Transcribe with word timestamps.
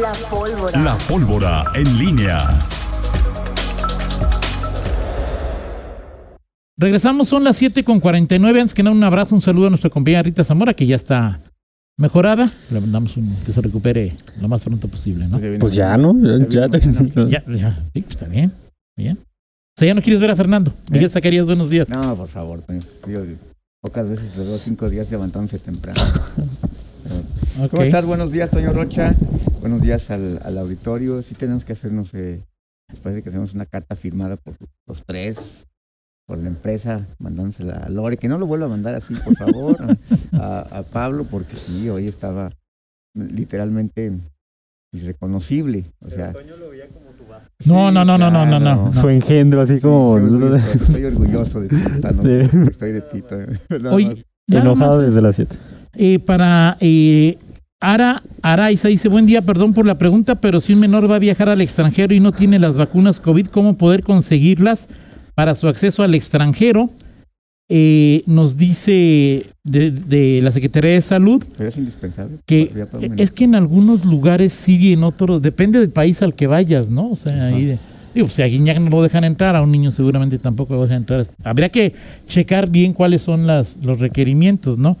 La 0.00 0.12
pólvora. 0.30 0.80
La 0.82 0.98
pólvora 0.98 1.62
en 1.74 1.98
línea. 1.98 2.48
Regresamos, 6.76 7.28
son 7.28 7.44
las 7.44 7.56
7 7.56 7.84
con 7.84 8.00
49. 8.00 8.60
Antes 8.60 8.74
que 8.74 8.82
nada, 8.82 8.96
un 8.96 9.04
abrazo, 9.04 9.34
un 9.34 9.40
saludo 9.40 9.68
a 9.68 9.70
nuestra 9.70 9.90
compañera 9.90 10.22
Rita 10.22 10.42
Zamora, 10.42 10.74
que 10.74 10.86
ya 10.86 10.96
está 10.96 11.40
mejorada. 11.96 12.50
Le 12.70 12.80
mandamos 12.80 13.16
un, 13.16 13.34
que 13.46 13.52
se 13.52 13.60
recupere 13.60 14.12
lo 14.40 14.48
más 14.48 14.62
pronto 14.62 14.88
posible, 14.88 15.28
¿no? 15.28 15.38
Pues 15.60 15.74
ya, 15.74 15.96
¿no? 15.96 16.12
Ya, 16.48 16.68
ya- 16.68 16.68
Ya, 17.28 17.44
ya, 17.46 17.76
sí, 17.92 18.00
pues, 18.02 18.14
está 18.14 18.26
bien, 18.26 18.52
bien. 18.96 19.18
O 19.18 19.78
sea, 19.78 19.86
ya 19.88 19.94
no 19.94 20.02
quieres 20.02 20.20
ver 20.20 20.30
a 20.32 20.36
Fernando. 20.36 20.72
Miguel 20.90 21.10
Zacarías, 21.10 21.46
buenos 21.46 21.70
días. 21.70 21.88
No, 21.88 22.16
por 22.16 22.28
favor, 22.28 22.62
Toño. 22.62 22.80
Yo 23.08 23.20
pocas 23.80 24.08
veces 24.10 24.36
le 24.36 24.44
doy 24.44 24.58
cinco 24.58 24.90
días 24.90 25.08
levantándose 25.10 25.58
temprano. 25.60 26.00
¿Cómo 27.70 27.82
estás? 27.82 28.04
Buenos 28.04 28.32
días, 28.32 28.50
Toño 28.50 28.72
Rocha. 28.72 29.14
Buenos 29.60 29.80
días 29.80 30.10
al, 30.10 30.40
al 30.44 30.58
auditorio. 30.58 31.22
Sí 31.22 31.34
tenemos 31.34 31.64
que 31.64 31.72
hacernos, 31.74 32.12
eh, 32.14 32.40
parece 33.02 33.22
que 33.22 33.28
hacemos 33.28 33.54
una 33.54 33.66
carta 33.66 33.94
firmada 33.94 34.36
por 34.36 34.54
los 34.86 35.04
tres, 35.04 35.38
por 36.26 36.38
la 36.38 36.48
empresa, 36.48 37.06
mandándosela 37.18 37.74
a 37.74 37.88
Lore, 37.88 38.16
que 38.16 38.28
no 38.28 38.38
lo 38.38 38.46
vuelva 38.46 38.66
a 38.66 38.70
mandar 38.70 38.94
así, 38.96 39.14
por 39.14 39.36
favor, 39.36 39.76
a, 40.32 40.58
a 40.78 40.82
Pablo, 40.82 41.24
porque 41.30 41.56
sí, 41.56 41.88
hoy 41.88 42.08
estaba 42.08 42.50
literalmente 43.14 44.12
irreconocible. 44.92 45.84
O 46.04 46.10
sea, 46.10 46.32
No, 47.66 47.90
no, 47.92 48.04
no, 48.04 48.18
no, 48.18 48.30
no, 48.30 48.46
no, 48.46 48.58
no. 48.60 48.92
Su 48.94 49.08
engendro, 49.08 49.60
así 49.62 49.80
como. 49.80 50.18
Sí, 50.18 50.78
estoy 50.80 51.04
orgulloso 51.04 51.60
de 51.60 51.68
ti, 51.68 51.76
De- 52.22 52.68
estoy 52.70 52.92
de 52.92 53.00
ti. 53.00 53.22
Toño. 53.68 54.14
Nada 54.46 54.62
enojado 54.62 54.98
desde 54.98 55.22
las 55.22 55.36
7. 55.36 55.56
Eh, 55.96 56.18
para 56.18 56.76
eh, 56.80 57.38
Ara 57.84 58.22
Araiza 58.40 58.88
dice, 58.88 59.08
buen 59.08 59.26
día, 59.26 59.42
perdón 59.42 59.74
por 59.74 59.86
la 59.86 59.98
pregunta, 59.98 60.36
pero 60.36 60.60
si 60.60 60.72
un 60.72 60.80
menor 60.80 61.10
va 61.10 61.16
a 61.16 61.18
viajar 61.18 61.50
al 61.50 61.60
extranjero 61.60 62.14
y 62.14 62.20
no 62.20 62.32
tiene 62.32 62.58
las 62.58 62.74
vacunas 62.76 63.20
COVID, 63.20 63.48
¿cómo 63.48 63.76
poder 63.76 64.02
conseguirlas 64.02 64.88
para 65.34 65.54
su 65.54 65.68
acceso 65.68 66.02
al 66.02 66.14
extranjero? 66.14 66.90
Eh, 67.68 68.22
nos 68.26 68.56
dice 68.56 69.46
de, 69.64 69.90
de 69.90 70.40
la 70.42 70.50
Secretaría 70.50 70.90
de 70.92 71.00
Salud 71.00 71.42
Pero 71.56 71.70
es 71.70 71.76
indispensable. 71.78 72.36
que 72.44 72.70
es 73.16 73.30
que 73.32 73.44
en 73.44 73.54
algunos 73.54 74.04
lugares 74.04 74.52
sí 74.52 74.76
y 74.78 74.92
en 74.92 75.02
otros, 75.02 75.40
depende 75.40 75.78
del 75.78 75.90
país 75.90 76.20
al 76.22 76.34
que 76.34 76.46
vayas, 76.46 76.90
¿no? 76.90 77.10
O 77.10 77.16
sea, 77.16 77.46
ahí 77.46 77.64
de, 77.64 77.78
digo, 78.14 78.28
si 78.28 78.42
a 78.42 78.46
Guiñac 78.46 78.78
no 78.80 78.90
lo 78.90 79.02
dejan 79.02 79.24
entrar, 79.24 79.56
a 79.56 79.62
un 79.62 79.72
niño 79.72 79.90
seguramente 79.90 80.38
tampoco 80.38 80.74
lo 80.74 80.82
dejan 80.82 80.98
entrar. 80.98 81.26
Habría 81.42 81.70
que 81.70 81.94
checar 82.28 82.70
bien 82.70 82.92
cuáles 82.92 83.22
son 83.22 83.46
las, 83.46 83.78
los 83.82 83.98
requerimientos, 83.98 84.78
¿no? 84.78 84.96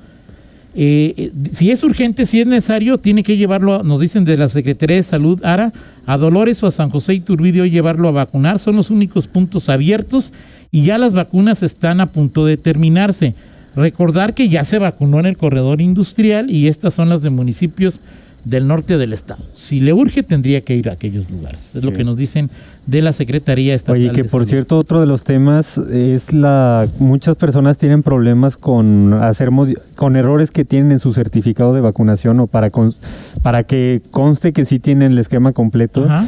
Eh, 0.76 1.14
eh, 1.16 1.32
si 1.52 1.70
es 1.70 1.84
urgente, 1.84 2.26
si 2.26 2.40
es 2.40 2.46
necesario, 2.46 2.98
tiene 2.98 3.22
que 3.22 3.36
llevarlo, 3.36 3.82
nos 3.84 4.00
dicen 4.00 4.24
de 4.24 4.36
la 4.36 4.48
Secretaría 4.48 4.96
de 4.96 5.02
Salud, 5.02 5.40
ARA, 5.44 5.72
a 6.06 6.16
Dolores 6.16 6.62
o 6.62 6.66
a 6.66 6.72
San 6.72 6.90
José 6.90 7.14
Iturbide 7.14 7.70
llevarlo 7.70 8.08
a 8.08 8.12
vacunar. 8.12 8.58
Son 8.58 8.76
los 8.76 8.90
únicos 8.90 9.28
puntos 9.28 9.68
abiertos 9.68 10.32
y 10.72 10.82
ya 10.82 10.98
las 10.98 11.12
vacunas 11.12 11.62
están 11.62 12.00
a 12.00 12.06
punto 12.06 12.44
de 12.44 12.56
terminarse. 12.56 13.34
Recordar 13.76 14.34
que 14.34 14.48
ya 14.48 14.64
se 14.64 14.78
vacunó 14.78 15.20
en 15.20 15.26
el 15.26 15.36
corredor 15.36 15.80
industrial 15.80 16.50
y 16.50 16.68
estas 16.68 16.94
son 16.94 17.08
las 17.08 17.22
de 17.22 17.30
municipios 17.30 18.00
del 18.44 18.66
norte 18.66 18.98
del 18.98 19.12
estado. 19.12 19.42
Si 19.54 19.80
le 19.80 19.92
urge, 19.92 20.22
tendría 20.22 20.60
que 20.60 20.76
ir 20.76 20.88
a 20.88 20.92
aquellos 20.92 21.30
lugares. 21.30 21.74
Es 21.74 21.82
lo 21.84 21.92
que 21.92 22.04
nos 22.04 22.16
dicen 22.16 22.50
de 22.86 23.00
la 23.02 23.12
Secretaría 23.14 23.74
Estatal. 23.74 23.96
Oye, 23.96 24.10
que 24.12 24.22
de 24.24 24.28
por 24.28 24.42
Salud. 24.42 24.50
cierto, 24.50 24.78
otro 24.78 25.00
de 25.00 25.06
los 25.06 25.24
temas 25.24 25.78
es 25.78 26.32
la. 26.32 26.86
Muchas 26.98 27.36
personas 27.36 27.78
tienen 27.78 28.02
problemas 28.02 28.56
con 28.56 29.14
hacer 29.14 29.50
modi- 29.50 29.78
con 29.96 30.16
errores 30.16 30.50
que 30.50 30.64
tienen 30.64 30.92
en 30.92 30.98
su 30.98 31.14
certificado 31.14 31.72
de 31.74 31.80
vacunación 31.80 32.38
o 32.40 32.46
para, 32.46 32.70
cons- 32.70 32.96
para 33.42 33.62
que 33.62 34.02
conste 34.10 34.52
que 34.52 34.64
sí 34.64 34.78
tienen 34.78 35.12
el 35.12 35.18
esquema 35.18 35.52
completo. 35.52 36.04
Ajá. 36.04 36.26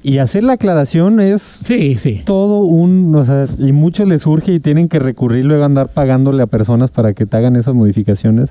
Y 0.00 0.18
hacer 0.18 0.44
la 0.44 0.52
aclaración 0.54 1.18
es 1.20 1.42
Sí, 1.42 1.96
sí. 1.98 2.22
todo 2.24 2.60
un. 2.60 3.14
O 3.14 3.24
sea, 3.26 3.46
y 3.58 3.72
muchos 3.72 4.08
les 4.08 4.22
surge 4.22 4.52
y 4.54 4.60
tienen 4.60 4.88
que 4.88 5.00
recurrir 5.00 5.44
luego 5.44 5.64
a 5.64 5.66
andar 5.66 5.88
pagándole 5.88 6.42
a 6.42 6.46
personas 6.46 6.90
para 6.90 7.12
que 7.12 7.26
te 7.26 7.36
hagan 7.36 7.56
esas 7.56 7.74
modificaciones. 7.74 8.50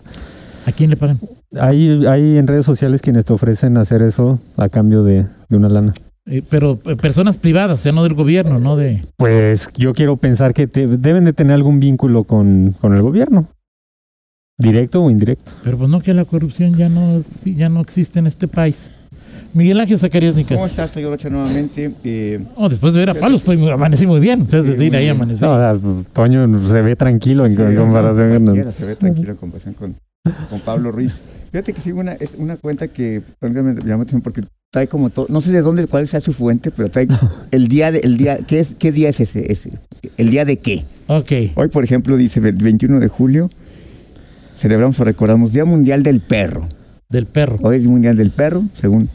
¿A 0.67 0.71
quién 0.73 0.89
le 0.89 0.97
pagan? 0.97 1.17
Hay, 1.59 2.05
hay 2.05 2.37
en 2.37 2.45
redes 2.45 2.65
sociales 2.65 3.01
quienes 3.01 3.23
te 3.25 3.33
ofrecen 3.33 3.77
hacer 3.77 4.01
eso 4.01 4.37
a 4.57 4.67
cambio 4.69 5.03
de, 5.03 5.25
de 5.49 5.57
una 5.57 5.69
lana. 5.69 5.93
Eh, 6.25 6.43
pero 6.49 6.77
eh, 6.85 6.97
personas 6.97 7.37
privadas, 7.37 7.79
o 7.79 7.81
sea, 7.81 7.93
no 7.93 8.03
del 8.03 8.13
gobierno, 8.13 8.59
no 8.59 8.75
de... 8.75 9.01
Pues 9.15 9.69
yo 9.77 9.93
quiero 9.93 10.17
pensar 10.17 10.53
que 10.53 10.67
te- 10.67 10.85
deben 10.87 11.23
de 11.23 11.31
tener 11.31 11.53
algún 11.53 11.79
vínculo 11.79 12.25
con, 12.25 12.75
con 12.81 12.93
el 12.93 13.01
gobierno. 13.01 13.47
Directo 14.57 15.03
o 15.03 15.09
indirecto. 15.09 15.51
Pero 15.63 15.77
pues 15.77 15.89
no 15.89 16.01
que 16.01 16.13
la 16.13 16.25
corrupción 16.25 16.75
ya 16.75 16.89
no, 16.89 17.21
ya 17.45 17.69
no 17.69 17.79
existe 17.79 18.19
en 18.19 18.27
este 18.27 18.47
país. 18.47 18.91
Miguel 19.53 19.79
Ángel 19.79 19.97
Zacarías 19.97 20.35
Nicas. 20.35 20.55
¿Cómo 20.57 20.67
estás, 20.67 20.91
Toño 20.91 21.09
Rocha, 21.09 21.29
nuevamente? 21.29 21.93
Eh, 22.03 22.39
Oh, 22.55 22.67
después 22.67 22.93
de 22.93 22.99
ver 22.99 23.11
a 23.11 23.13
Pablo, 23.13 23.37
estoy 23.37 23.55
muy, 23.55 23.69
amanecí 23.69 24.05
muy 24.05 24.19
bien. 24.19 24.41
O 24.41 24.45
sea, 24.45 24.59
es 24.59 24.65
Sí, 24.65 24.71
decir, 24.71 24.95
ahí 24.95 25.07
amanecí. 25.07 25.39
No, 25.41 25.53
o 25.53 25.57
sea, 25.59 25.75
Toño 26.11 26.67
se 26.67 26.81
ve 26.81 26.95
tranquilo 26.95 27.45
en, 27.45 27.55
comparación 27.55 28.45
con... 28.45 28.71
se 28.73 28.85
ve 28.85 28.95
tranquilo 28.95 29.31
en 29.31 29.37
comparación 29.37 29.73
con, 29.75 29.95
con 30.49 30.59
Pablo 30.61 30.91
Ruiz. 30.91 31.19
Fíjate 31.51 31.73
que 31.73 31.81
sigo 31.81 31.99
una, 31.99 32.13
es 32.13 32.33
una 32.37 32.57
cuenta 32.57 32.87
que 32.87 33.21
me 33.41 33.49
llama 33.49 34.03
atención 34.03 34.21
porque 34.21 34.43
trae 34.71 34.87
como 34.87 35.09
todo, 35.09 35.27
no 35.29 35.41
sé 35.41 35.51
de 35.51 35.61
dónde, 35.61 35.87
cuál 35.87 36.07
sea 36.07 36.19
su 36.19 36.33
fuente, 36.33 36.71
pero 36.71 36.89
trae 36.89 37.07
el 37.51 37.67
día 37.67 37.91
de, 37.91 37.99
el 37.99 38.17
día, 38.17 38.37
¿qué 38.45 38.59
es, 38.59 38.75
qué 38.77 38.91
día 38.91 39.09
es 39.09 39.19
ese, 39.19 39.51
ese? 39.51 39.71
¿El 40.17 40.29
día 40.29 40.45
de 40.45 40.57
qué? 40.57 40.85
Ok. 41.07 41.31
Hoy, 41.55 41.69
por 41.69 41.83
ejemplo, 41.83 42.17
dice 42.17 42.39
el 42.39 42.55
21 42.55 42.99
de 42.99 43.07
julio, 43.07 43.49
celebramos 44.57 44.99
o 44.99 45.03
recordamos 45.03 45.53
Día 45.53 45.65
Mundial 45.65 46.03
del 46.03 46.19
Perro. 46.19 46.67
Del 47.09 47.25
perro. 47.25 47.57
Hoy 47.61 47.77
es 47.77 47.85
Mundial 47.85 48.17
del 48.17 48.31
Perro, 48.31 48.63
según. 48.79 49.09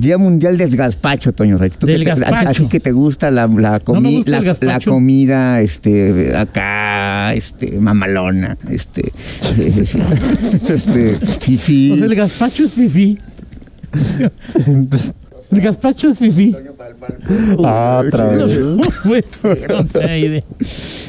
Día 0.00 0.18
Mundial 0.18 0.56
del 0.58 0.76
Gazpacho, 0.76 1.32
Toño 1.32 1.58
Rey. 1.58 1.70
Tú 1.70 1.86
que 1.86 1.92
Del 1.92 2.04
te- 2.04 2.10
gazpacho. 2.10 2.48
Así 2.50 2.66
que 2.68 2.80
te 2.80 2.92
gusta 2.92 3.30
la, 3.30 3.46
la, 3.46 3.80
No 3.86 4.00
gusta 4.10 4.40
la, 4.60 4.80
comida, 4.80 5.60
este, 5.60 6.36
acá, 6.36 7.34
este, 7.34 7.78
mamalona, 7.80 8.56
este, 8.70 9.12
este, 10.68 11.18
fifí. 11.40 11.92
O 11.92 11.96
sea, 11.96 12.06
el 12.06 12.14
gazpacho 12.14 12.64
es 12.64 12.74
fifí. 12.74 13.18
El 15.50 15.60
gazpacho 15.62 16.08
es 16.08 16.18
fifí. 16.18 16.54
Ah, 17.64 18.02
otra 18.06 18.24
vez. 18.24 18.58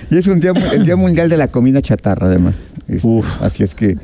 Y 0.09 0.17
es 0.17 0.27
un 0.27 0.39
día, 0.39 0.53
el 0.73 0.85
Día 0.85 0.95
Mundial 0.95 1.29
de 1.29 1.37
la 1.37 1.47
Comida 1.49 1.81
Chatarra, 1.81 2.27
además. 2.27 2.55
Este, 2.87 3.07
Uf. 3.07 3.25
Así 3.41 3.63
es 3.63 3.75
que, 3.75 3.97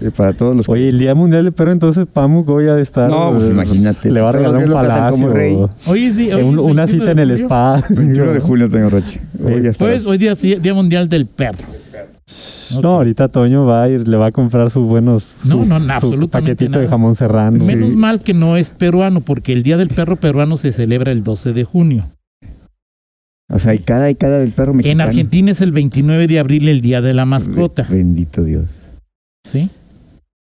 eh, 0.00 0.10
para 0.16 0.32
todos 0.32 0.56
los 0.56 0.68
Oye, 0.68 0.88
el 0.88 0.98
Día 0.98 1.14
Mundial 1.14 1.44
del 1.44 1.52
Perro, 1.52 1.72
entonces 1.72 2.06
Pamuk 2.12 2.48
hoy 2.48 2.68
ha 2.68 2.74
de 2.74 2.82
estar... 2.82 3.08
No, 3.10 3.32
pues, 3.34 3.50
imagínate. 3.50 4.10
Le 4.10 4.20
va 4.20 4.30
a 4.30 4.32
regalar 4.32 4.66
un 4.66 4.72
palacio. 4.72 5.70
Hoy 5.86 6.04
es 6.04 6.16
día- 6.16 6.36
hoy 6.36 6.42
un- 6.42 6.58
una 6.58 6.84
21 6.84 6.86
cita 6.86 7.10
en 7.12 7.18
el 7.18 7.28
julio. 7.32 7.46
spa. 7.46 7.82
21 7.90 8.32
de 8.32 8.40
julio, 8.40 8.70
Toño 8.70 8.90
Roche. 8.90 9.20
Hoy 9.42 9.46
ya 9.46 9.54
Pues 9.60 9.64
estarás. 9.66 10.06
hoy 10.06 10.18
día, 10.18 10.34
día 10.34 10.74
Mundial 10.74 11.08
del 11.08 11.26
Perro. 11.26 11.58
No, 12.82 12.90
ahorita 12.96 13.26
Toño 13.28 13.66
va 13.66 13.82
a 13.82 13.88
ir, 13.88 14.06
le 14.06 14.16
va 14.16 14.26
a 14.26 14.30
comprar 14.32 14.70
sus 14.70 14.86
buenos... 14.86 15.26
No, 15.44 15.56
su- 15.56 15.66
no, 15.66 15.78
no, 15.80 16.00
su 16.00 16.28
paquetito 16.30 16.70
nada. 16.70 16.82
de 16.84 16.88
jamón 16.88 17.16
serrano. 17.16 17.62
Menos 17.64 17.90
Sí. 17.90 17.96
mal 17.96 18.22
que 18.22 18.32
no 18.34 18.56
es 18.56 18.70
peruano, 18.70 19.20
porque 19.20 19.52
el 19.52 19.62
Día 19.64 19.76
del 19.76 19.88
Perro 19.88 20.16
peruano 20.16 20.56
se 20.56 20.70
celebra 20.72 21.10
el 21.10 21.24
12 21.24 21.52
de 21.52 21.64
junio. 21.64 22.04
O 23.52 23.58
sea, 23.58 23.74
y 23.74 23.80
cada 23.80 24.08
y 24.08 24.14
cada 24.14 24.38
del 24.38 24.52
perro 24.52 24.74
mexicano. 24.74 25.02
En 25.02 25.08
Argentina 25.08 25.50
es 25.50 25.60
el 25.60 25.72
29 25.72 26.28
de 26.28 26.38
abril 26.38 26.68
el 26.68 26.80
Día 26.80 27.00
de 27.00 27.12
la 27.14 27.24
Mascota. 27.24 27.84
Bendito 27.90 28.44
Dios. 28.44 28.66
¿Sí? 29.42 29.68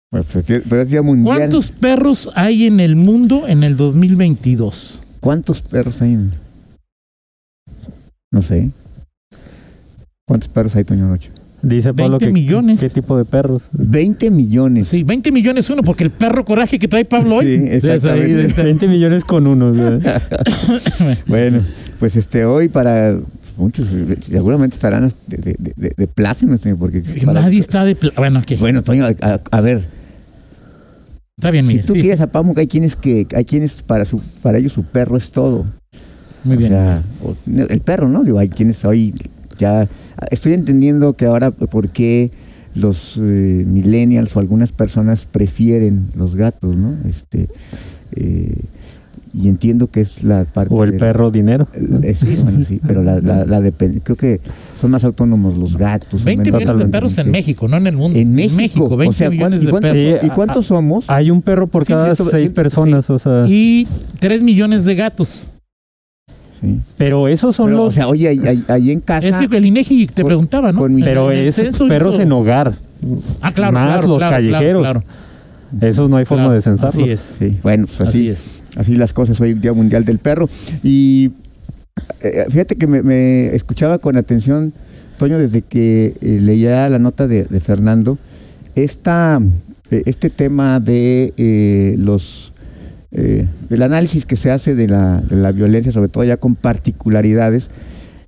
Pues, 0.09 0.25
pero 0.69 1.03
Mundial. 1.03 1.25
¿Cuántos 1.37 1.71
perros 1.71 2.29
hay 2.35 2.65
en 2.65 2.79
el 2.79 2.95
mundo 2.95 3.45
en 3.47 3.63
el 3.63 3.75
2022? 3.75 5.01
¿Cuántos 5.19 5.61
perros 5.61 6.01
hay 6.01 6.13
en.? 6.13 6.31
No 8.31 8.41
sé. 8.41 8.69
¿Cuántos 10.25 10.49
perros 10.49 10.75
hay, 10.75 10.83
Toño 10.83 11.09
Rocha? 11.09 11.29
Dice 11.61 11.93
Pablo 11.93 12.19
20 12.19 12.25
que... 12.27 12.31
millones. 12.31 12.79
¿Qué 12.79 12.89
tipo 12.89 13.17
de 13.17 13.25
perros? 13.25 13.63
20 13.73 14.29
millones. 14.29 14.87
Sí, 14.89 15.03
20 15.03 15.31
millones 15.31 15.69
uno, 15.69 15.81
porque 15.83 16.03
el 16.03 16.11
perro 16.11 16.45
coraje 16.45 16.77
que 16.79 16.87
trae 16.87 17.03
Pablo 17.03 17.37
hoy. 17.37 17.45
Sí, 17.45 17.67
es 17.69 17.83
ahí, 17.85 17.95
exactamente. 18.31 18.53
de- 18.61 18.63
20 18.63 18.87
millones 18.87 19.23
con 19.25 19.47
uno. 19.47 19.73
Bueno, 21.27 21.61
pues 21.99 22.15
este 22.15 22.45
hoy 22.45 22.69
para 22.69 23.17
muchos 23.57 23.87
seguramente 24.29 24.75
estarán 24.75 25.11
de, 25.27 25.37
de, 25.37 25.73
de, 25.75 25.93
de 25.97 26.07
plácemes, 26.07 26.61
Toño, 26.61 26.77
porque 26.77 27.01
para- 27.25 27.41
Nadie 27.41 27.59
está 27.59 27.83
de... 27.83 27.97
Bueno, 28.15 28.43
¿qué? 28.45 28.55
Bueno, 28.55 28.83
Toño, 28.83 29.05
a- 29.05 29.39
a 29.51 29.61
ver, 29.61 29.87
está 31.37 31.51
bien, 31.51 31.65
si 31.65 31.73
Miguel. 31.73 31.85
tú 31.85 31.93
sí, 31.93 31.99
quieres 32.01 32.19
a 32.21 32.27
Pamuc, 32.31 32.57
hay 32.57 32.67
quienes 32.67 32.95
que 32.95 33.27
hay 33.35 33.45
quienes 33.45 33.83
para 33.83 34.05
su 34.05 34.19
para 34.41 34.57
ellos 34.57 34.73
su 34.73 34.83
perro 34.83 35.17
es 35.17 35.31
todo. 35.31 35.65
Muy 36.43 36.55
O 36.55 36.59
bien. 36.59 36.71
sea, 36.71 37.03
o- 37.23 37.35
el 37.69 37.81
perro, 37.81 38.09
¿no? 38.09 38.23
Digo, 38.23 38.39
hay 38.39 38.49
quienes 38.49 38.83
hoy 38.85 39.13
ya 39.59 39.87
estoy 40.31 40.53
entendiendo 40.53 41.13
que 41.13 41.25
ahora 41.25 41.51
por 41.51 41.89
qué 41.89 42.31
los 42.73 43.17
eh, 43.17 43.63
millennials 43.67 44.35
o 44.35 44.39
algunas 44.39 44.71
personas 44.71 45.25
prefieren 45.25 46.07
los 46.15 46.35
gatos, 46.35 46.75
¿no? 46.75 46.95
Este 47.07 47.47
eh, 48.15 48.55
y 49.39 49.47
entiendo 49.47 49.87
que 49.87 50.01
es 50.01 50.23
la 50.23 50.45
parte 50.45 50.73
O 50.73 50.83
el 50.83 50.91
del- 50.91 50.99
perro 50.99 51.29
dinero. 51.29 51.67
eh, 52.03 52.15
sí, 52.19 52.37
bueno, 52.43 52.65
sí, 52.67 52.81
pero 52.85 53.03
la, 53.03 53.19
la, 53.21 53.45
la 53.45 53.61
depende- 53.61 54.01
creo 54.03 54.15
que 54.15 54.39
son 54.81 54.89
más 54.91 55.03
autónomos 55.03 55.55
los 55.55 55.77
gatos. 55.77 56.23
20 56.23 56.49
son 56.49 56.57
menos 56.59 56.59
millones 56.73 56.85
de 56.87 56.91
perros 56.91 57.17
en 57.19 57.31
México, 57.31 57.67
no 57.67 57.77
en 57.77 57.87
el 57.87 57.95
mundo. 57.97 58.17
En 58.17 58.33
México, 58.33 58.89
20 58.97 59.09
o 59.09 59.13
sea, 59.13 59.29
millones 59.29 59.59
¿cuán- 59.59 59.61
¿y 59.61 59.65
de 59.65 59.71
cuántos, 59.71 59.91
perros. 59.91 60.19
Sí, 60.21 60.27
¿y 60.27 60.29
cuántos 60.31 60.65
somos? 60.65 61.05
Hay 61.09 61.29
un 61.31 61.41
perro 61.41 61.67
por 61.67 61.85
Sí, 61.85 61.93
cada 61.93 62.11
eso- 62.11 62.27
seis 62.29 62.49
sí, 62.49 62.53
personas, 62.53 63.09
o 63.09 63.19
sea. 63.19 63.43
Y 63.47 63.87
3 64.19 64.41
millones 64.41 64.83
de 64.85 64.95
gatos. 64.95 65.49
Sí. 66.59 66.79
pero 66.97 67.27
esos 67.27 67.55
son 67.55 67.67
Pero, 67.67 67.77
los. 67.77 67.87
o 67.89 67.91
sea, 67.91 68.07
oye, 68.07 68.27
ahí, 68.29 68.39
ahí- 68.47 68.63
ahí 68.67 68.89
en 68.91 68.99
casa. 68.99 69.27
Es 69.27 69.37
que 69.47 69.57
el 69.57 69.65
INEGI 69.67 70.07
te 70.07 70.23
con- 70.23 70.29
preguntaba, 70.29 70.71
¿no? 70.71 70.87
pero 71.03 71.29
es 71.31 71.55
perros 71.87 72.15
hizo- 72.15 72.21
en 72.23 72.31
hogar. 72.31 72.79
Ah, 73.41 73.51
claro, 73.51 73.73
más 73.73 73.91
claro, 73.93 74.07
los 74.07 74.17
claro, 74.17 74.35
callejeros. 74.37 74.81
Claro, 74.81 75.03
Esos 75.81 76.09
no 76.09 76.17
hay 76.17 76.25
forma 76.25 76.45
claro. 76.45 76.55
de 76.55 76.61
censarlos. 76.63 76.95
Así 76.95 77.11
es. 77.11 77.35
Sí, 77.37 77.59
bueno, 77.61 77.85
pues 77.85 78.01
Así 78.01 78.09
así, 78.09 78.29
es. 78.29 78.56
Así 78.77 78.95
las 78.95 79.11
cosas 79.11 79.41
hoy, 79.41 79.53
Día 79.53 79.73
Mundial 79.73 80.05
del 80.05 80.19
Perro. 80.19 80.47
Y 80.83 81.31
eh, 82.21 82.45
fíjate 82.49 82.75
que 82.75 82.87
me, 82.87 83.53
escuchaba 83.55 83.97
con 83.97 84.15
atención, 84.15 84.73
Toño, 85.17 85.37
desde 85.37 85.61
que 85.61 86.13
eh, 86.21 86.39
leía 86.41 86.87
la 86.87 86.99
nota 86.99 87.27
de, 87.27 87.45
Fernando, 87.59 88.17
esta, 88.75 89.41
eh, 89.91 90.03
este 90.05 90.29
tema 90.29 90.79
de 90.79 91.33
eh, 91.37 91.95
los 91.97 92.53
eh, 93.11 93.47
del 93.69 93.83
análisis 93.83 94.25
que 94.25 94.35
se 94.35 94.51
hace 94.51 94.75
de 94.75 94.87
la, 94.87 95.21
de 95.21 95.37
la 95.37 95.51
violencia, 95.51 95.93
sobre 95.93 96.09
todo 96.09 96.25
ya 96.25 96.35
con 96.37 96.55
particularidades, 96.55 97.69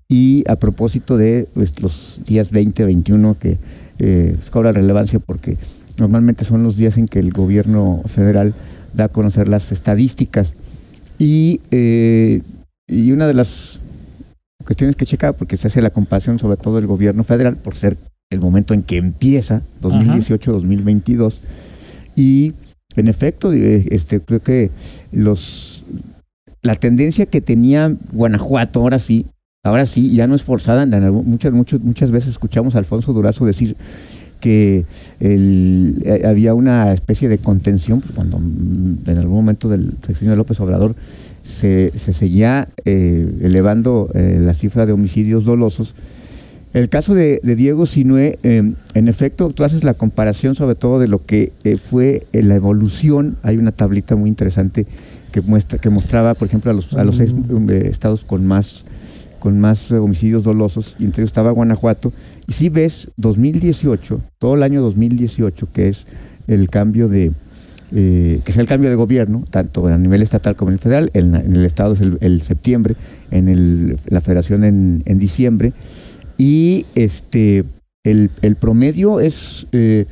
y 0.07 0.44
a 0.48 0.56
propósito 0.56 1.18
de 1.18 1.48
pues, 1.54 1.80
los 1.81 2.22
días 2.25 2.50
20, 2.50 2.86
21 2.86 3.38
que 3.38 3.57
eh, 4.00 4.38
cobra 4.50 4.72
relevancia 4.72 5.19
porque 5.19 5.57
normalmente 5.98 6.45
son 6.45 6.63
los 6.63 6.78
días 6.78 6.98
en 6.98 7.07
que 7.07 7.19
el 7.19 7.31
gobierno 7.31 8.02
federal 8.06 8.54
da 8.94 9.06
a 9.06 9.09
conocer 9.09 9.47
las 9.47 9.71
estadísticas. 9.71 10.53
Y, 11.18 11.62
eh, 11.71 12.41
y 12.88 13.12
una 13.12 13.27
de 13.27 13.33
las 13.33 13.80
cuestiones 14.63 14.95
que 14.95 15.06
checa, 15.06 15.33
porque 15.33 15.57
se 15.57 15.68
hace 15.68 15.81
la 15.81 15.89
comparación 15.89 16.39
sobre 16.39 16.57
todo 16.57 16.75
del 16.75 16.88
gobierno 16.88 17.24
federal, 17.24 17.57
por 17.57 17.75
ser 17.75 17.97
el 18.30 18.39
momento 18.39 18.74
en 18.74 18.83
que 18.83 18.97
empieza, 18.97 19.62
2018-2022, 19.81 21.36
y 22.15 22.53
en 22.95 23.07
efecto, 23.07 23.53
eh, 23.53 23.86
este, 23.91 24.19
creo 24.19 24.41
que 24.41 24.71
los 25.12 25.83
la 26.62 26.75
tendencia 26.75 27.25
que 27.25 27.42
tenía 27.42 27.95
Guanajuato, 28.12 28.81
ahora 28.81 29.00
sí, 29.00 29.25
ahora 29.63 29.85
sí, 29.85 30.13
ya 30.13 30.27
no 30.27 30.35
es 30.35 30.44
forzada, 30.44 30.85
muchas, 30.85 31.53
muchas, 31.53 31.80
muchas 31.80 32.12
veces 32.12 32.31
escuchamos 32.31 32.75
a 32.75 32.80
Alfonso 32.80 33.13
Durazo 33.13 33.45
decir 33.45 33.77
que 34.39 34.86
el- 35.19 36.01
eh, 36.06 36.24
había 36.25 36.53
una 36.53 36.94
especie 36.94 37.27
de 37.30 37.38
contención, 37.38 38.01
pues, 38.01 38.13
cuando 38.13 38.39
mm, 38.39 38.97
en 39.07 39.18
algún 39.18 39.36
momento 39.36 39.69
del 39.69 39.94
sexenio 40.06 40.31
de 40.31 40.38
López 40.38 40.59
Obrador 40.59 40.95
se, 41.44 41.91
se 41.97 42.13
seguía 42.13 42.68
eh, 42.86 43.30
elevando 43.41 44.09
eh, 44.13 44.39
la 44.41 44.53
cifra 44.53 44.86
de 44.86 44.94
homicidios 44.94 45.45
dolosos. 45.45 45.94
El 46.74 46.88
caso 46.89 47.15
de, 47.15 47.39
de 47.41 47.56
Diego 47.56 47.88
Sinué, 47.88 48.38
eh, 48.44 48.74
en 48.94 49.07
efecto, 49.07 49.50
tú 49.50 49.63
haces 49.63 49.83
la 49.83 49.95
comparación 49.95 50.53
sobre 50.53 50.75
todo 50.75 51.00
de 51.00 51.07
lo 51.07 51.25
que 51.25 51.51
fue 51.83 52.27
la 52.31 52.53
evolución. 52.56 53.38
Hay 53.42 53.57
una 53.57 53.71
tablita 53.71 54.15
muy 54.15 54.30
interesante 54.30 54.85
que 55.31 55.42
muestra 55.42 55.80
que 55.80 55.89
mostraba, 55.89 56.35
por 56.35 56.47
ejemplo, 56.47 56.69
a 56.69 56.75
los, 56.75 56.94
a 56.94 57.03
los 57.03 57.18
seis 57.18 57.33
estados 57.85 58.24
con 58.24 58.45
más 58.45 58.85
con 59.39 59.59
más 59.59 59.91
eh, 59.91 59.97
homicidios 59.97 60.44
dolosos, 60.44 60.95
y 61.00 61.06
entre 61.06 61.21
ellos 61.21 61.30
estaba 61.30 61.51
Guanajuato. 61.51 62.13
Y 62.47 62.53
si 62.53 62.69
ves 62.69 63.12
2018, 63.18 64.21
todo 64.38 64.56
el 64.56 64.63
año 64.63 64.81
2018, 64.81 65.68
que 65.71 65.88
es 65.88 66.06
el 66.47 66.69
cambio 66.69 67.07
de, 67.07 67.31
eh, 67.91 68.41
que 68.44 68.51
es 68.51 68.57
el 68.57 68.68
cambio 68.68 68.89
de 68.89 68.95
gobierno, 68.95 69.45
tanto 69.50 69.88
a 69.88 69.97
nivel 69.97 70.21
estatal 70.21 70.56
como 70.56 70.69
en 70.69 70.74
el 70.74 70.80
federal, 70.80 71.12
en, 71.13 71.33
el 71.33 71.65
estado 71.65 71.94
es 71.94 72.01
el, 72.01 72.41
septiembre, 72.41 72.95
en 73.31 73.97
la 74.07 74.21
federación 74.21 74.63
en, 74.63 75.19
diciembre, 75.19 75.74
y 76.38 76.85
este 76.94 77.65
el, 78.03 78.30
promedio 78.59 79.19
es 79.19 79.65
eh, 79.71 80.06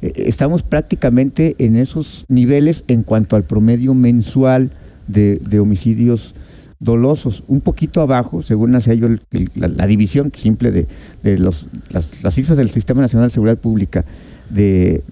eh, 0.00 0.12
estamos 0.16 0.62
prácticamente 0.62 1.56
en 1.58 1.76
esos 1.76 2.24
niveles 2.28 2.84
en 2.88 3.02
cuanto 3.02 3.36
al 3.36 3.44
promedio 3.44 3.94
mensual 3.94 4.70
de, 5.08 5.38
de 5.48 5.58
homicidios 5.58 6.34
dolosos, 6.80 7.44
un 7.48 7.60
poquito 7.60 8.00
abajo, 8.00 8.42
según 8.42 8.74
hacía 8.74 8.94
yo 8.94 9.06
el- 9.06 9.20
la, 9.54 9.86
división 9.86 10.32
simple 10.34 10.70
de, 10.70 10.86
de 11.22 11.38
los, 11.38 11.66
las, 11.90 12.10
cifras 12.34 12.56
del 12.58 12.70
Sistema 12.70 13.00
Nacional 13.00 13.28
de 13.28 13.34
Seguridad 13.34 13.58
Pública 13.58 14.04
de 14.50 15.02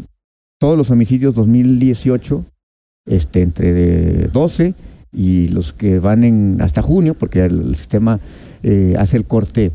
todos 0.61 0.77
los 0.77 0.91
homicidios 0.91 1.35
2018, 1.35 2.45
este, 3.07 3.43
entre 3.43 3.73
de 3.73 4.29
12 4.29 4.75
y 5.13 5.49
los 5.49 5.73
que 5.73 5.99
van 5.99 6.25
en 6.25 6.61
hasta 6.63 6.83
junio, 6.83 7.15
porque 7.15 7.45
el, 7.45 7.61
el 7.69 7.77
sistema 7.77 8.21
eh, 8.63 8.95
hace 8.99 9.17
el 9.17 9.25
corte 9.25 9.73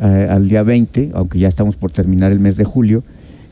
eh, 0.00 0.26
al 0.30 0.48
día 0.48 0.62
20, 0.62 1.10
aunque 1.14 1.38
ya 1.38 1.48
estamos 1.48 1.76
por 1.76 1.90
terminar 1.92 2.32
el 2.32 2.40
mes 2.40 2.56
de 2.56 2.64
julio, 2.64 3.02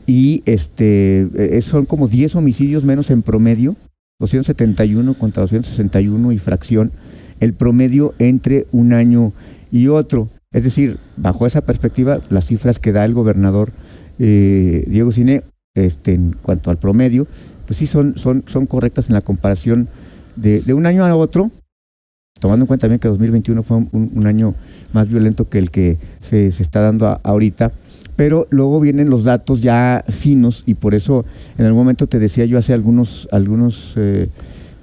y 0.07 0.41
este 0.45 1.27
eh, 1.35 1.61
son 1.61 1.85
como 1.85 2.07
10 2.07 2.35
homicidios 2.35 2.83
menos 2.83 3.11
en 3.11 3.21
promedio, 3.21 3.75
271 4.19 5.13
contra 5.13 5.41
261 5.43 6.31
y 6.31 6.39
fracción, 6.39 6.91
el 7.39 7.53
promedio 7.53 8.13
entre 8.19 8.67
un 8.71 8.93
año 8.93 9.33
y 9.71 9.87
otro. 9.87 10.29
Es 10.51 10.63
decir, 10.63 10.97
bajo 11.17 11.45
esa 11.45 11.61
perspectiva, 11.61 12.19
las 12.29 12.45
cifras 12.47 12.79
que 12.79 12.91
da 12.91 13.05
el 13.05 13.13
gobernador 13.13 13.71
eh, 14.17 14.83
Diego 14.87 15.11
Cine 15.11 15.43
este, 15.75 16.13
en 16.13 16.35
cuanto 16.41 16.71
al 16.71 16.77
promedio, 16.77 17.27
pues 17.67 17.77
sí 17.77 17.87
son, 17.87 18.17
son, 18.17 18.43
son 18.47 18.65
correctas 18.65 19.09
en 19.09 19.13
la 19.13 19.21
comparación 19.21 19.87
de, 20.35 20.73
un 20.73 20.85
año 20.85 21.05
a 21.05 21.15
otro, 21.15 21.51
tomando 22.39 22.63
en 22.63 22.67
cuenta 22.67 22.81
también 22.87 22.99
que 22.99 23.07
2021 23.07 23.61
fue 23.63 23.77
un, 23.77 23.89
un 23.91 24.27
año 24.27 24.55
más 24.93 25.07
violento 25.07 25.47
que 25.47 25.59
el 25.59 25.69
que 25.69 25.97
se, 26.21 26.51
se 26.51 26.63
está 26.63 26.81
dando 26.81 27.07
a- 27.07 27.19
ahorita, 27.23 27.71
pero 28.15 28.47
luego 28.49 28.79
vienen 28.79 29.09
los 29.09 29.23
datos 29.23 29.61
ya 29.61 30.03
finos 30.09 30.63
y 30.65 30.73
por 30.73 30.95
eso 30.95 31.25
en 31.57 31.65
algún 31.65 31.81
momento 31.81 32.07
te 32.07 32.19
decía 32.19 32.45
yo 32.45 32.57
hace 32.57 32.73
algunos, 32.73 33.27
algunos 33.31 33.93
eh, 33.97 34.29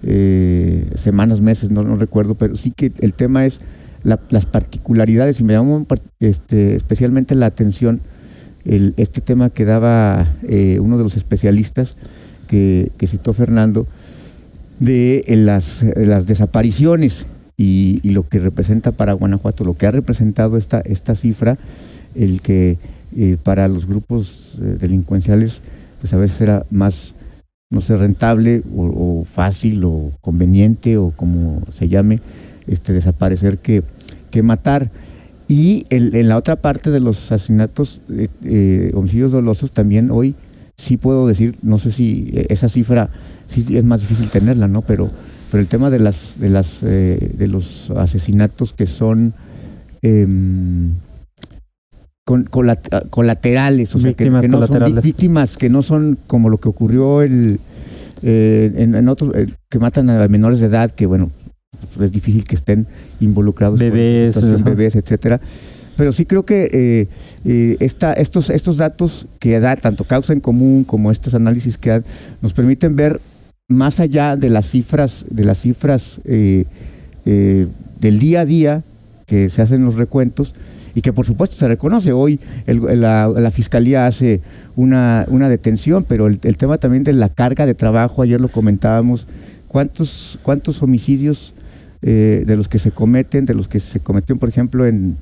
eh, 0.02 0.90
semanas, 0.94 1.40
meses, 1.40 1.70
no, 1.70 1.82
no 1.82 1.96
recuerdo, 1.96 2.34
pero 2.34 2.56
sí 2.56 2.72
que 2.74 2.92
el 3.00 3.14
tema 3.14 3.46
es 3.46 3.60
la- 4.04 4.20
las 4.30 4.46
particularidades 4.46 5.40
y 5.40 5.44
me 5.44 5.54
llamó 5.54 5.84
este, 6.20 6.76
especialmente 6.76 7.34
la 7.34 7.46
atención 7.46 8.00
este 8.64 9.20
tema 9.20 9.50
que 9.50 9.64
daba 9.64 10.26
eh, 10.42 10.78
uno 10.80 10.98
de 10.98 11.04
los 11.04 11.16
especialistas 11.16 11.96
que, 12.48 12.90
citó 13.06 13.32
Fernando 13.32 13.86
de 14.80 15.24
eh, 15.26 15.36
las, 15.36 15.84
las 15.96 16.26
desapariciones 16.26 17.26
y, 17.56 18.00
y 18.02 18.10
lo 18.10 18.28
que 18.28 18.40
representa 18.40 18.90
para 18.92 19.12
Guanajuato, 19.12 19.64
lo 19.64 19.74
que 19.76 19.86
ha 19.86 19.92
representado 19.92 20.56
esta, 20.56 20.80
esta 20.80 21.14
cifra, 21.14 21.58
el 22.16 22.40
que 22.42 22.76
para 23.44 23.68
los 23.68 23.86
grupos 23.86 24.58
delincuenciales 24.60 25.62
pues 26.00 26.12
a 26.12 26.18
veces 26.18 26.40
era 26.40 26.66
más, 26.70 27.14
no 27.70 27.80
sé, 27.80 27.96
rentable 27.96 28.62
o, 28.74 29.24
fácil 29.24 29.84
o 29.84 30.12
conveniente 30.20 30.96
o 30.96 31.10
como 31.10 31.62
se 31.72 31.88
llame, 31.88 32.20
este 32.66 32.92
desaparecer 32.92 33.58
que, 33.58 33.82
que 34.30 34.42
matar. 34.42 34.90
Y 35.48 35.86
en 35.90 36.28
la 36.28 36.36
otra 36.36 36.56
parte 36.56 36.90
de 36.90 36.98
los 36.98 37.30
asesinatos, 37.30 38.00
eh, 38.10 38.28
eh, 38.42 38.90
homicidios 38.94 39.30
dolosos, 39.30 39.70
también 39.72 40.10
hoy 40.10 40.34
sí 40.76 40.96
puedo 40.96 41.26
decir, 41.26 41.56
no 41.62 41.78
sé 41.78 41.92
si 41.92 42.32
esa 42.48 42.68
cifra 42.68 43.10
sí 43.48 43.64
es 43.76 43.84
más 43.84 44.00
difícil 44.00 44.28
tenerla, 44.28 44.66
¿no? 44.66 44.82
Pero, 44.82 45.08
pero 45.50 45.60
el 45.60 45.68
tema 45.68 45.88
de 45.90 46.00
las 46.00 46.38
de 46.40 46.50
las 46.50 46.82
eh, 46.82 47.32
de 47.36 47.46
los 47.46 47.90
asesinatos 47.90 48.72
que 48.72 48.86
son 48.86 49.34
em, 52.26 52.44
con, 52.44 52.44
colat- 52.46 53.08
colaterales, 53.10 53.94
o 53.94 54.00
sea, 54.00 54.12
que, 54.12 54.24
Víctimas 54.24 54.42
que 54.42 54.48
no 54.48 54.66
son 54.66 55.00
víctimas 55.00 55.56
que 55.56 55.68
no 55.70 55.82
son 55.82 56.18
como 56.26 56.48
lo 56.50 56.58
que 56.58 56.68
ocurrió 56.68 57.22
el, 57.22 57.60
eh, 58.22 58.72
en, 58.76 58.94
en 58.94 59.08
otro, 59.08 59.34
eh, 59.36 59.46
que 59.70 59.78
matan 59.78 60.10
a 60.10 60.26
menores 60.28 60.58
de 60.60 60.66
edad, 60.66 60.90
que 60.90 61.06
bueno, 61.06 61.30
es 62.00 62.10
difícil 62.12 62.44
que 62.44 62.56
estén 62.56 62.86
involucrados 63.20 63.78
con 63.78 63.90
Bebés, 63.90 64.64
bebés, 64.64 64.96
etcétera. 64.96 65.40
Pero 65.96 66.12
sí 66.12 66.26
creo 66.26 66.44
que 66.44 66.68
eh, 66.72 67.08
eh, 67.46 67.76
esta, 67.80 68.12
estos, 68.12 68.50
estos 68.50 68.76
datos 68.76 69.26
que 69.38 69.58
da 69.60 69.76
tanto 69.76 70.04
causa 70.04 70.34
en 70.34 70.40
común 70.40 70.84
como 70.84 71.10
estos 71.10 71.32
análisis 71.34 71.78
que 71.78 71.88
dan, 71.90 72.04
nos 72.42 72.52
permiten 72.52 72.96
ver 72.96 73.20
más 73.68 73.98
allá 73.98 74.36
de 74.36 74.50
las 74.50 74.68
cifras, 74.70 75.24
de 75.30 75.44
las 75.44 75.60
cifras 75.60 76.20
eh, 76.26 76.64
eh, 77.24 77.66
del 77.98 78.18
día 78.18 78.40
a 78.40 78.44
día 78.44 78.82
que 79.26 79.48
se 79.48 79.62
hacen 79.62 79.84
los 79.86 79.94
recuentos 79.94 80.54
y 80.96 81.02
que 81.02 81.12
por 81.12 81.26
supuesto 81.26 81.54
se 81.56 81.68
reconoce. 81.68 82.12
Hoy 82.12 82.40
la, 82.66 83.50
fiscalía 83.52 84.06
hace 84.06 84.40
una, 84.76 85.26
una 85.28 85.50
detención, 85.50 86.06
pero 86.08 86.26
el, 86.26 86.38
tema 86.38 86.78
también 86.78 87.04
de 87.04 87.12
la 87.12 87.28
carga 87.28 87.66
de 87.66 87.74
trabajo, 87.74 88.22
ayer 88.22 88.40
lo 88.40 88.48
comentábamos, 88.48 89.26
¿cuántos, 89.68 90.38
cuántos 90.42 90.82
homicidios 90.82 91.52
eh, 92.00 92.44
de 92.46 92.56
los 92.56 92.68
que 92.68 92.78
se 92.78 92.92
cometen, 92.92 93.44
de 93.44 93.52
los 93.52 93.68
que 93.68 93.78
se 93.78 94.00
cometieron, 94.00 94.38
por 94.38 94.48
ejemplo, 94.48 94.86
en 94.86 95.18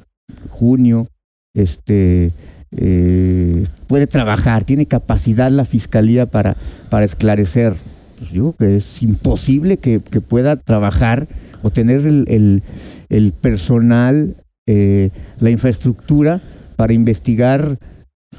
junio, 0.49 1.09
este 1.57 2.31
eh, 2.71 3.65
puede 3.89 4.07
trabajar, 4.07 4.63
tiene 4.63 4.87
capacidad 4.87 5.51
la 5.51 5.65
fiscalía 5.65 6.27
para, 6.27 6.57
para 6.89 7.05
esclarecer. 7.05 7.75
Pues 8.21 8.31
yo 8.31 8.53
creo 8.53 8.71
que 8.71 8.77
es 8.77 9.03
imposible 9.03 9.79
que, 9.79 9.99
que 9.99 10.21
pueda 10.21 10.55
trabajar 10.55 11.27
o 11.65 11.71
tener 11.71 12.07
el- 12.07 12.63
el 13.09 13.33
personal, 13.33 14.37
eh, 14.67 15.11
la 15.41 15.51
infraestructura 15.51 16.41
para 16.77 16.93
investigar 16.93 17.79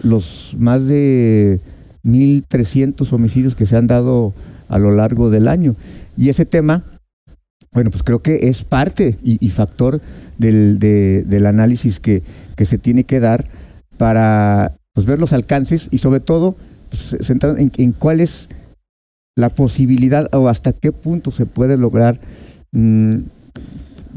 los 0.01 0.55
más 0.58 0.86
de 0.88 1.60
1.300 2.03 3.12
homicidios 3.13 3.55
que 3.55 3.65
se 3.65 3.75
han 3.77 3.88
dado 3.88 4.34
a 4.67 4.77
lo 4.79 4.91
largo 4.91 5.29
del 5.29 5.48
año. 5.48 5.75
Y 6.17 6.29
ese 6.29 6.46
tema, 6.46 6.84
bueno, 7.72 7.91
pues 7.91 8.03
creo 8.03 8.22
que 8.22 8.48
es 8.50 8.63
parte 8.63 9.17
y, 9.24 9.50
factor 9.50 10.01
del, 10.38 10.79
de- 10.79 11.24
del 11.24 11.46
análisis 11.46 12.00
que, 12.00 12.24
que 12.55 12.65
se 12.65 12.77
tiene 12.77 13.03
que 13.03 13.20
dar 13.20 13.46
para 13.98 14.74
pues, 14.94 15.05
ver 15.05 15.20
los 15.20 15.34
alcances 15.34 15.88
y 15.91 16.00
sobre 16.00 16.20
todo 16.20 16.55
pues, 16.89 17.17
centrar 17.22 17.60
en, 17.60 17.72
en 17.77 17.91
cuál 17.91 18.22
es 18.22 18.50
la 19.38 19.50
posibilidad 19.50 20.34
o 20.34 20.48
hasta 20.50 20.74
qué 20.74 20.91
punto 20.91 21.32
se 21.32 21.46
puede 21.46 21.77
lograr 21.77 22.20
mm, 22.72 23.17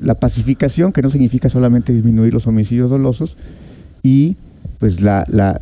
la 0.00 0.14
pacificación, 0.14 0.92
que 0.92 1.02
no 1.02 1.10
significa 1.10 1.48
solamente 1.48 1.92
disminuir 1.92 2.32
los 2.32 2.46
homicidios 2.46 2.90
dolosos, 2.90 3.36
y 4.02 4.36
pues 4.78 5.00
la, 5.00 5.24
la, 5.28 5.56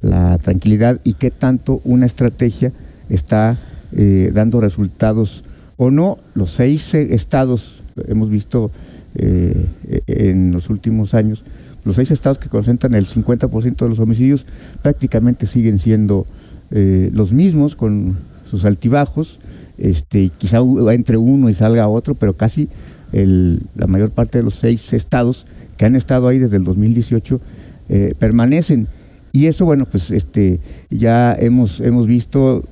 la, 0.00 0.38
tranquilidad 0.38 1.00
y 1.04 1.14
qué 1.14 1.30
tanto 1.30 1.80
una 1.84 2.06
estrategia 2.06 2.72
está 3.08 3.56
eh, 3.92 4.30
dando 4.34 4.60
resultados 4.60 5.44
o 5.76 5.90
no. 5.90 6.18
Los 6.34 6.52
seis 6.52 6.92
eh, 6.94 7.14
estados, 7.14 7.82
hemos 8.08 8.28
visto 8.28 8.70
eh, 9.14 9.66
en 10.06 10.52
los 10.52 10.68
últimos 10.68 11.14
años, 11.14 11.44
los 11.84 11.96
seis 11.96 12.10
estados 12.10 12.38
que 12.38 12.48
concentran 12.48 12.94
el 12.94 13.06
50% 13.06 13.76
de 13.76 13.88
los 13.88 14.00
homicidios 14.00 14.44
prácticamente 14.82 15.46
siguen 15.46 15.78
siendo 15.78 16.26
los 16.68 17.30
mismos 17.30 17.76
con 17.76 18.16
sus 18.50 18.64
altibajos, 18.64 19.38
este, 19.78 20.32
quizá 20.36 20.58
entre 20.90 21.16
uno 21.16 21.48
y 21.48 21.54
salga 21.54 21.86
otro, 21.86 22.16
pero 22.16 22.36
casi 22.36 22.68
la 23.12 23.86
mayor 23.86 24.10
parte 24.10 24.38
de 24.38 24.44
los 24.44 24.56
seis 24.56 24.92
estados 24.92 25.46
que 25.76 25.84
han 25.84 25.94
estado 25.94 26.28
ahí 26.28 26.38
desde 26.38 26.56
el 26.56 26.64
2018 26.64 27.40
eh, 27.88 28.14
permanecen. 28.18 28.88
Y 29.32 29.46
eso, 29.46 29.64
bueno, 29.64 29.86
pues 29.86 30.10
este, 30.10 30.60
ya 30.90 31.34
hemos, 31.38 31.80
hemos 31.80 32.06
visto 32.06 32.64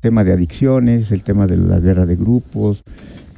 tema 0.00 0.24
de 0.24 0.32
adicciones, 0.32 1.12
el 1.12 1.22
tema 1.22 1.46
de 1.46 1.56
la 1.56 1.78
guerra 1.78 2.06
de 2.06 2.16
grupos, 2.16 2.82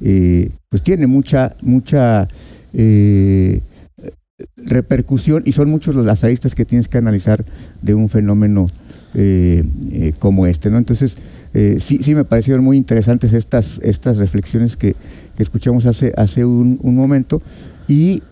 eh, 0.00 0.50
pues 0.69 0.83
tiene 0.83 1.07
mucha, 1.07 1.57
mucha 1.61 2.28
eh, 2.73 3.62
repercusión 4.57 5.43
y 5.45 5.52
son 5.52 5.71
muchos 5.71 5.95
las 5.97 6.23
aristas 6.23 6.55
que 6.55 6.64
tienes 6.64 6.88
que 6.88 6.99
analizar 6.99 7.45
de 7.83 7.95
un 7.95 8.09
fenómeno 8.09 8.71
como 10.21 10.47
este, 10.47 10.71
¿no? 10.71 10.78
Entonces, 10.78 11.17
sí, 11.78 11.99
sí 12.02 12.14
me 12.14 12.25
parecieron 12.25 12.62
muy 12.62 12.76
interesantes 12.76 13.33
estas, 13.33 13.81
estas 13.83 14.19
reflexiones 14.19 14.76
que, 14.76 14.95
que 15.38 15.45
escuchamos 15.45 15.87
hace, 15.87 16.12
hace 16.16 16.45
un, 16.45 16.80
un 16.83 16.97
momento 16.97 17.40
y 17.87 18.25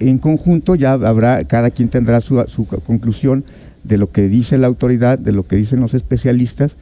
en 0.00 0.18
conjunto 0.18 0.74
ya 0.74 0.94
habrá, 0.94 1.44
cada 1.44 1.70
quien 1.70 1.88
tendrá 1.88 2.20
su, 2.20 2.44
su 2.48 2.66
conclusión 2.66 3.44
de 3.84 3.98
lo 3.98 4.10
que 4.10 4.22
dice 4.22 4.58
la 4.58 4.66
autoridad, 4.66 5.16
de 5.16 5.30
lo 5.30 5.46
que 5.46 5.54
dicen 5.54 5.78
los 5.78 5.94
especialistas 5.94 6.74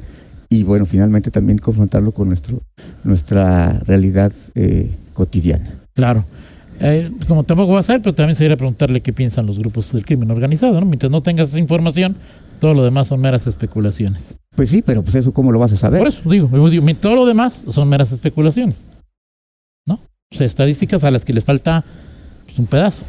y 0.49 0.63
bueno, 0.63 0.87
finalmente 0.87 1.31
también 1.31 1.59
confrontarlo 1.59 2.13
con 2.13 2.29
nuestro, 2.29 2.63
nuestra 3.05 3.81
realidad 3.81 4.33
eh, 4.55 4.91
cotidiana. 5.13 5.71
Claro. 5.95 6.25
Eh, 6.81 7.11
como 7.27 7.45
tampoco 7.45 7.75
va 7.75 7.81
a 7.81 7.83
ser, 7.83 8.01
pero 8.01 8.15
también 8.15 8.37
sería 8.37 8.57
preguntarle 8.57 9.03
qué 9.03 9.13
piensan 9.13 9.45
los 9.45 9.59
grupos 9.59 9.93
del 9.93 10.07
crimen 10.07 10.31
organizado, 10.31 10.81
¿no? 10.81 10.87
Mientras 10.87 11.13
no 11.13 11.23
tengas 11.23 11.51
esa 11.51 11.59
información, 11.59 12.17
todo 12.59 12.73
lo 12.73 12.85
demás 12.85 13.09
son 13.09 13.21
meras 13.21 13.47
especulaciones. 13.47 14.35
Pues 14.57 14.71
sí, 14.71 14.81
pero 14.81 15.03
pues 15.03 15.15
eso 15.17 15.35
cómo 15.35 15.53
lo 15.53 15.59
vas 15.59 15.73
a 15.73 15.77
saber. 15.77 15.99
Por 15.99 16.09
eso 16.09 16.23
digo, 16.25 16.49
digo, 16.71 16.95
todo 16.95 17.17
lo 17.17 17.27
demás 17.27 17.65
son 17.69 17.87
meras 17.91 18.13
especulaciones. 18.13 18.87
Estadísticas 20.31 21.05
a 21.05 21.11
las 21.11 21.25
que 21.25 21.33
les 21.33 21.45
falta 21.45 21.85
pues, 22.45 22.59
un 22.59 22.67
pedazo. 22.67 23.03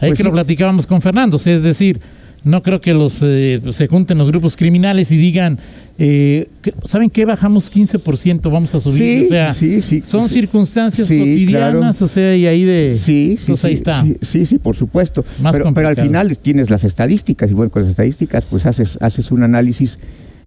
Ahí 0.00 0.08
Pues 0.10 0.12
que 0.12 0.16
sí. 0.18 0.22
lo 0.24 0.32
platicábamos 0.32 0.86
con 0.86 1.02
Fernando, 1.02 1.36
o 1.36 1.40
sea, 1.40 1.54
es 1.54 1.62
decir, 1.62 2.00
no 2.44 2.62
creo 2.62 2.80
que 2.80 2.94
los 2.94 3.18
eh, 3.22 3.60
se 3.72 3.88
junten 3.88 4.16
los 4.18 4.28
grupos 4.28 4.56
criminales 4.56 5.10
y 5.10 5.18
digan, 5.18 5.58
eh, 5.98 6.48
que- 6.62 6.72
¿saben 6.84 7.10
qué? 7.10 7.26
Bajamos 7.26 7.70
15%, 7.70 8.50
vamos 8.50 8.74
a 8.74 8.80
subir. 8.80 8.98
Sí, 9.20 9.24
o 9.26 9.28
sea, 9.28 9.52
sí, 9.52 9.82
sí. 9.82 10.02
son 10.06 10.28
circunstancias 10.30 11.06
cotidianas, 11.08 12.00
o 12.00 12.08
sea, 12.08 12.34
y 12.34 12.46
ahí 12.46 12.64
de... 12.64 12.94
Sí, 12.98 13.36
sí, 13.38 13.52
ahí 13.62 13.74
está. 13.74 14.02
sí, 14.22 14.46
sí, 14.46 14.58
por 14.58 14.76
supuesto. 14.76 15.24
Más 15.42 15.52
pero, 15.52 15.72
pero 15.74 15.88
al 15.88 15.96
final 15.96 16.38
tienes 16.38 16.70
las 16.70 16.84
estadísticas 16.84 17.50
y 17.50 17.54
bueno, 17.54 17.70
con 17.70 17.82
las 17.82 17.90
estadísticas 17.90 18.46
pues 18.46 18.64
haces, 18.64 18.96
haces 19.02 19.30
un 19.30 19.42
análisis 19.42 19.98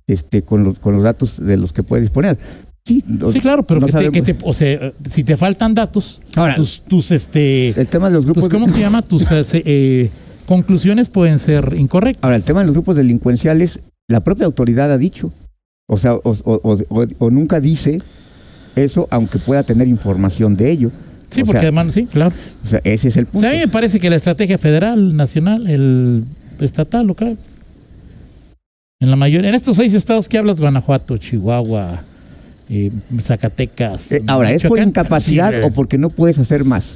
este, 0.08 0.42
con, 0.42 0.63
los, 0.63 0.80
con 0.80 0.96
los 0.96 1.04
datos 1.04 1.38
de 1.46 1.56
los 1.58 1.72
que 1.72 1.84
puedes 1.84 2.04
disponer. 2.04 2.39
Sí, 3.31 3.39
claro, 3.39 3.63
pero 3.63 3.79
no 3.79 3.86
que 3.88 3.91
te, 3.93 3.98
que 4.12 4.19
sabemos. 4.22 4.24
te- 4.43 4.50
o 4.50 4.53
sea, 4.53 4.91
si 5.10 5.24
te 5.24 5.38
faltan 5.38 5.74
datos, 5.75 6.22
Ahora, 6.36 6.55
tus, 6.55 6.81
tus, 6.81 7.12
este, 7.12 7.69
el 7.79 7.88
tema 7.88 8.08
de 8.10 8.13
los 8.15 8.25
grupos 8.25 8.43
tus, 8.43 8.51
¿cómo 8.53 8.67
se 8.67 8.79
llama? 8.79 9.01
Tus 9.01 9.24
eh, 9.31 9.43
eh, 9.65 10.10
conclusiones 10.46 11.10
pueden 11.10 11.39
ser 11.39 11.75
incorrectas. 11.77 12.24
Ahora, 12.24 12.36
el 12.36 12.43
tema 12.43 12.60
de 12.62 12.65
los 12.67 12.74
grupos 12.74 12.96
delincuenciales, 12.96 13.79
la 14.08 14.22
propia 14.22 14.46
autoridad 14.46 14.91
ha 14.91 14.98
dicho, 14.98 15.31
o 15.88 15.98
sea, 15.98 16.15
o, 16.15 16.22
o- 16.24 16.62
o- 16.63 16.77
o- 16.89 17.08
o 17.19 17.29
nunca 17.31 17.60
dice 17.60 18.01
eso, 18.75 19.08
aunque 19.12 19.39
pueda 19.39 19.63
tener 19.63 19.88
información 19.88 20.55
de 20.55 20.72
ello. 20.72 20.91
Sí, 21.31 21.41
porque 21.43 21.60
sea, 21.62 21.69
además, 21.69 21.93
sí, 21.93 22.05
claro. 22.08 22.34
o 22.65 22.67
sea, 22.67 22.81
ese 22.84 23.10
es 23.10 23.17
el 23.17 23.27
punto. 23.27 23.48
a 23.48 23.51
mí 23.51 23.58
me 23.60 23.67
parece 23.67 24.00
que 24.00 24.10
la 24.10 24.15
estrategia 24.15 24.58
federal, 24.58 25.15
nacional, 25.15 25.67
el 25.67 26.24
estatal, 26.60 27.05
local, 27.05 27.38
en 29.01 29.10
la 29.10 29.15
mayoría, 29.15 29.50
en 29.50 29.55
estos 29.55 29.77
seis 29.77 29.93
estados 29.93 30.27
que 30.27 30.38
hablas, 30.38 30.60
Guanajuato, 30.60 31.17
Chihuahua, 31.17 32.03
eh, 32.70 32.92
Zacatecas. 33.22 34.12
Eh, 34.12 34.24
ahora, 34.28 34.52
¿es 34.52 34.64
por 34.64 34.80
incapacidad 34.80 35.52
sí, 35.52 35.58
o 35.68 35.72
porque 35.72 35.98
no 35.98 36.10
puedes 36.10 36.38
hacer 36.40 36.64
más? 36.64 36.96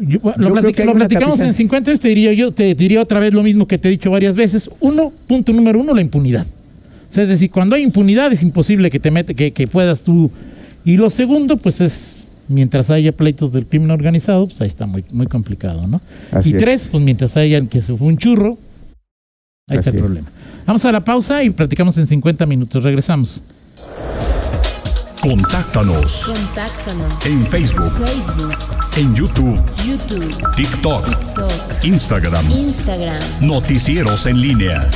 Yo- 0.00 0.18
lo, 0.36 0.54
platic- 0.54 0.92
platicamos 0.94 1.40
en 1.40 1.54
50 1.54 1.90
años, 1.90 2.00
te 2.00 2.08
diría 2.08 2.32
yo, 2.32 2.52
te 2.52 2.74
diría 2.74 3.00
otra 3.02 3.18
vez 3.20 3.32
lo 3.34 3.42
mismo 3.42 3.66
que 3.66 3.78
te 3.78 3.88
he 3.88 3.90
dicho 3.90 4.10
varias 4.10 4.34
veces. 4.36 4.70
Uno, 4.80 5.12
punto 5.26 5.52
número 5.52 5.80
uno, 5.80 5.94
la 5.94 6.00
impunidad. 6.00 6.46
O 6.46 7.12
sea, 7.12 7.22
es 7.24 7.28
decir, 7.28 7.50
cuando 7.50 7.76
hay 7.76 7.82
impunidad 7.82 8.32
es 8.32 8.42
imposible 8.42 8.90
que 8.90 9.00
te 9.00 9.10
mete, 9.10 9.34
que, 9.34 9.52
que 9.52 9.66
puedas 9.66 10.02
tú. 10.02 10.30
Y 10.84 10.96
lo 10.96 11.10
segundo, 11.10 11.56
pues 11.56 11.80
es 11.80 12.16
mientras 12.48 12.90
haya 12.90 13.12
pleitos 13.12 13.52
del 13.52 13.66
crimen 13.66 13.90
organizado, 13.90 14.46
pues 14.46 14.60
ahí 14.60 14.68
está 14.68 14.86
muy, 14.86 15.04
muy 15.12 15.26
complicado, 15.26 15.86
¿no? 15.86 16.00
Así 16.32 16.50
y 16.50 16.52
es. 16.54 16.58
tres, 16.58 16.88
pues 16.90 17.02
mientras 17.02 17.36
haya 17.36 17.60
que 17.66 17.80
se 17.80 17.96
fue 17.96 18.08
un 18.08 18.16
churro, 18.16 18.58
ahí 19.68 19.78
está 19.78 19.90
el 19.90 19.96
es. 19.96 20.02
problema. 20.02 20.28
Vamos 20.66 20.84
a 20.84 20.92
la 20.92 21.02
pausa 21.02 21.42
y 21.42 21.50
platicamos 21.50 21.96
en 21.98 22.06
50 22.06 22.46
minutos. 22.46 22.82
Regresamos. 22.84 23.40
Contáctanos 25.20 26.24
Contáctanos. 26.26 27.26
en 27.26 27.46
Facebook, 27.46 27.92
Facebook, 28.06 28.56
en 28.96 29.14
YouTube, 29.14 29.60
YouTube, 29.84 30.54
TikTok, 30.56 31.04
TikTok, 31.04 31.84
Instagram. 31.84 32.50
Instagram. 32.50 33.20
Noticieros 33.40 34.24
en 34.24 34.40
línea. 34.40 34.90